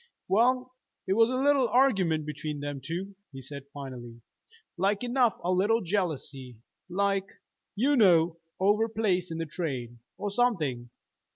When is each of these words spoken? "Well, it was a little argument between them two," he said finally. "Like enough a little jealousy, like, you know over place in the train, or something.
"Well, 0.27 0.73
it 1.05 1.13
was 1.13 1.29
a 1.29 1.35
little 1.35 1.67
argument 1.67 2.25
between 2.25 2.59
them 2.59 2.81
two," 2.83 3.13
he 3.31 3.39
said 3.39 3.67
finally. 3.71 4.19
"Like 4.75 5.03
enough 5.03 5.39
a 5.43 5.51
little 5.51 5.79
jealousy, 5.79 6.57
like, 6.89 7.29
you 7.75 7.95
know 7.95 8.39
over 8.59 8.89
place 8.89 9.29
in 9.29 9.37
the 9.37 9.45
train, 9.45 9.99
or 10.17 10.31
something. 10.31 10.89